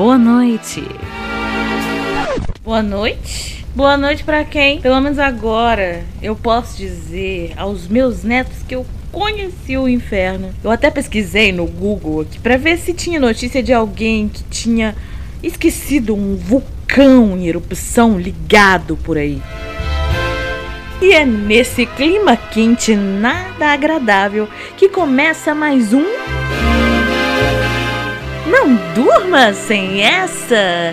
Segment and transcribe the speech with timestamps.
[0.00, 0.82] boa noite.
[2.64, 3.66] Boa noite?
[3.76, 4.80] Boa noite para quem?
[4.80, 10.54] Pelo menos agora eu posso dizer aos meus netos que eu conheci o inferno.
[10.64, 14.96] Eu até pesquisei no Google aqui para ver se tinha notícia de alguém que tinha
[15.42, 19.42] esquecido um vulcão em erupção ligado por aí.
[21.02, 26.39] E é nesse clima quente nada agradável que começa mais um.
[28.50, 30.92] Não durma sem essa!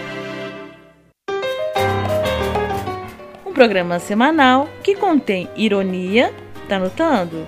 [3.45, 6.31] Um programa semanal que contém ironia,
[6.70, 7.48] tá notando?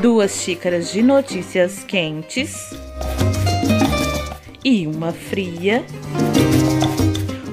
[0.00, 2.74] Duas xícaras de notícias quentes
[4.64, 5.84] e uma fria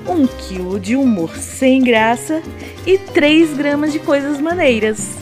[0.09, 2.41] um quilo de humor sem graça
[2.85, 5.18] e 3 gramas de coisas maneiras.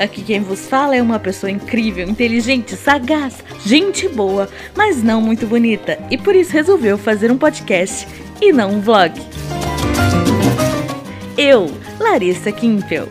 [0.00, 5.46] Aqui quem vos fala é uma pessoa incrível, inteligente, sagaz, gente boa, mas não muito
[5.46, 8.08] bonita, e por isso resolveu fazer um podcast
[8.40, 9.12] e não um vlog.
[11.36, 13.10] Eu, Larissa Kimpel.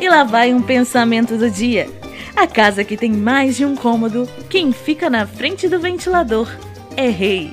[0.00, 1.86] E lá vai um pensamento do dia.
[2.34, 6.48] A casa que tem mais de um cômodo, quem fica na frente do ventilador
[6.96, 7.52] é rei.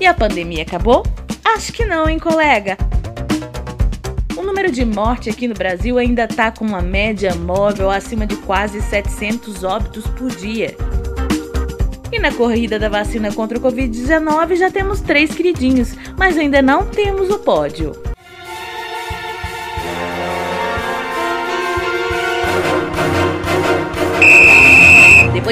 [0.00, 1.02] E a pandemia acabou?
[1.44, 2.78] Acho que não, hein, colega?
[4.62, 8.80] Número de morte aqui no Brasil ainda está com uma média móvel acima de quase
[8.80, 10.76] 700 óbitos por dia.
[12.12, 16.86] E na corrida da vacina contra o Covid-19 já temos três queridinhos, mas ainda não
[16.86, 17.90] temos o pódio.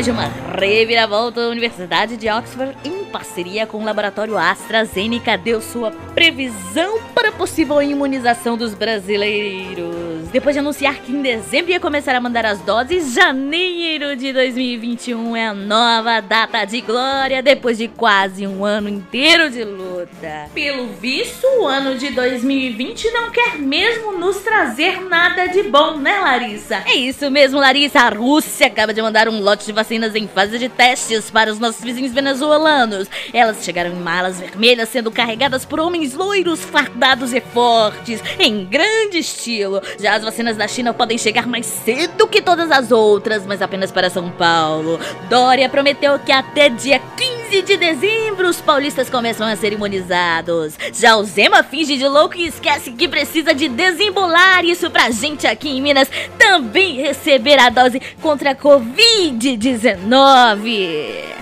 [0.00, 5.60] Depois de uma reviravolta, a Universidade de Oxford, em parceria com o laboratório AstraZeneca, deu
[5.60, 10.09] sua previsão para possível imunização dos brasileiros.
[10.32, 15.34] Depois de anunciar que em dezembro ia começar a mandar as doses, janeiro de 2021
[15.34, 20.48] é a nova data de glória depois de quase um ano inteiro de luta.
[20.54, 26.20] Pelo visto, o ano de 2020 não quer mesmo nos trazer nada de bom, né,
[26.20, 26.84] Larissa?
[26.86, 28.02] É isso mesmo, Larissa.
[28.02, 31.58] A Rússia acaba de mandar um lote de vacinas em fase de testes para os
[31.58, 33.08] nossos vizinhos venezuelanos.
[33.32, 39.18] Elas chegaram em malas vermelhas sendo carregadas por homens loiros, fardados e fortes, em grande
[39.18, 39.82] estilo.
[39.98, 43.90] Já as vacinas da China podem chegar mais cedo que todas as outras, mas apenas
[43.90, 45.00] para São Paulo.
[45.30, 50.74] Dória prometeu que até dia 15 de dezembro os paulistas começam a ser imunizados.
[50.92, 55.46] Já o Zema finge de louco e esquece que precisa de desembolar isso pra gente
[55.46, 61.39] aqui em Minas também receber a dose contra a Covid-19.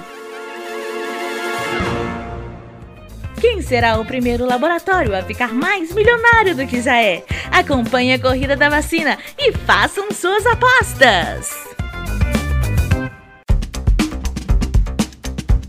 [3.41, 7.23] Quem será o primeiro laboratório a ficar mais milionário do que já é?
[7.53, 11.69] Acompanhe a corrida da vacina e façam suas apostas!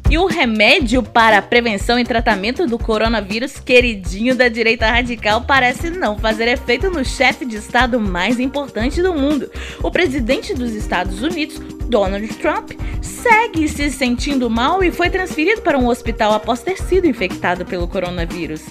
[0.09, 6.17] E o remédio para prevenção e tratamento do coronavírus, queridinho da direita radical, parece não
[6.17, 9.51] fazer efeito no chefe de Estado mais importante do mundo.
[9.83, 15.77] O presidente dos Estados Unidos, Donald Trump, segue se sentindo mal e foi transferido para
[15.77, 18.61] um hospital após ter sido infectado pelo coronavírus.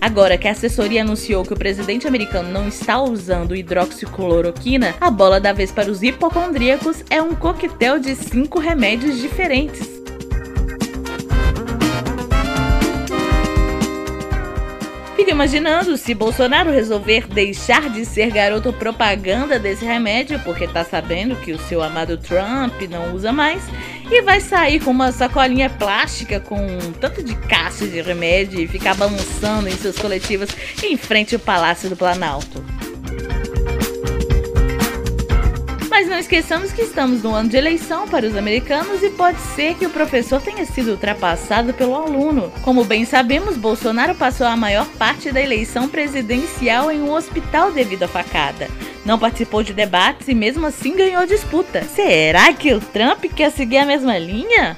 [0.00, 5.38] Agora que a assessoria anunciou que o presidente americano não está usando hidroxicloroquina, a bola
[5.38, 9.99] da vez para os hipocondríacos é um coquetel de cinco remédios diferentes.
[15.30, 21.36] Fico imaginando se Bolsonaro resolver deixar de ser garoto propaganda desse remédio, porque tá sabendo
[21.36, 23.62] que o seu amado Trump não usa mais,
[24.10, 28.66] e vai sair com uma sacolinha plástica com um tanto de caixa de remédio e
[28.66, 30.50] ficar balançando em seus coletivos
[30.82, 32.79] em frente ao Palácio do Planalto.
[36.10, 39.86] Não esqueçamos que estamos no ano de eleição para os americanos e pode ser que
[39.86, 42.52] o professor tenha sido ultrapassado pelo aluno.
[42.62, 48.02] Como bem sabemos, Bolsonaro passou a maior parte da eleição presidencial em um hospital devido
[48.02, 48.68] à facada.
[49.06, 51.84] Não participou de debates e mesmo assim ganhou disputa.
[51.84, 54.76] Será que o Trump quer seguir a mesma linha?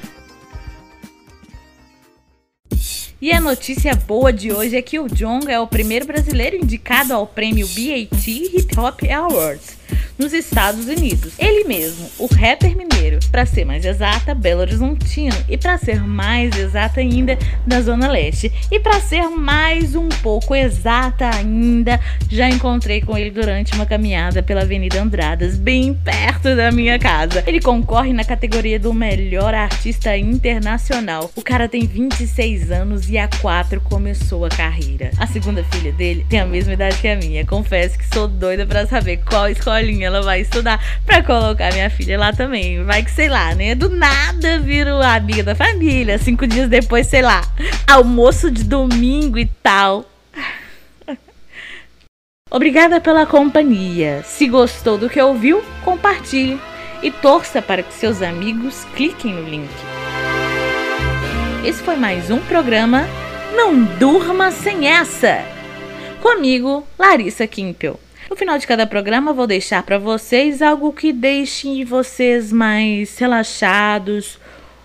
[3.23, 7.15] E a notícia boa de hoje é que o Jong é o primeiro brasileiro indicado
[7.15, 9.81] ao prêmio BAT Hip Hop Awards.
[10.19, 11.33] Nos Estados Unidos.
[11.39, 16.57] Ele mesmo, o rapper mineiro, para ser mais exata, Belo Horizontino, e para ser mais
[16.57, 18.53] exata ainda, da Zona Leste.
[18.71, 24.43] E para ser mais um pouco exata ainda, já encontrei com ele durante uma caminhada
[24.43, 27.43] pela Avenida Andradas, bem perto da minha casa.
[27.47, 31.31] Ele concorre na categoria do melhor artista internacional.
[31.37, 35.11] O cara tem 26 anos e há 4 começou a carreira.
[35.19, 37.45] A segunda filha dele tem a mesma idade que a minha.
[37.45, 42.19] Confesso que sou doida para saber qual escolinha ela vai estudar para colocar minha filha
[42.19, 42.85] lá também.
[42.85, 43.75] Vai que sei lá, né?
[43.75, 46.19] Do nada viro amiga da família.
[46.19, 47.43] Cinco dias depois, sei lá,
[47.87, 50.05] almoço de domingo e tal.
[52.51, 54.23] Obrigada pela companhia.
[54.25, 56.61] Se gostou do que ouviu, compartilhe
[57.03, 59.71] e torça para que seus amigos cliquem no link.
[61.65, 63.07] Esse foi mais um programa
[63.55, 65.45] Não Durma Sem Essa.
[66.21, 67.99] Comigo, Larissa Kimpel.
[68.33, 74.39] No final de cada programa, vou deixar para vocês algo que deixe vocês mais relaxados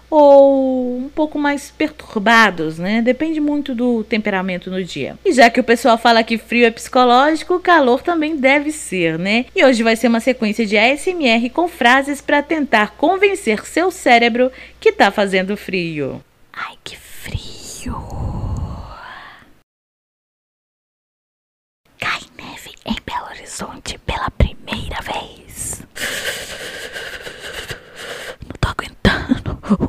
[0.09, 3.01] ou um pouco mais perturbados, né?
[3.01, 5.17] Depende muito do temperamento no dia.
[5.23, 9.45] E já que o pessoal fala que frio é psicológico, calor também deve ser, né?
[9.55, 14.51] E hoje vai ser uma sequência de ASMR com frases para tentar convencer seu cérebro
[14.77, 16.21] que tá fazendo frio.
[16.51, 18.16] Ai, que frio!
[23.07, 25.81] Belo Horizonte pela primeira vez.
[28.45, 29.59] Não tô aguentando.
[29.79, 29.87] O